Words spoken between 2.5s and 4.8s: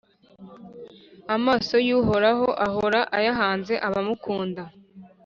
ahora ayahanze abamukunda,